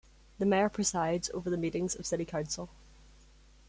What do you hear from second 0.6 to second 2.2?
presides over the meetings of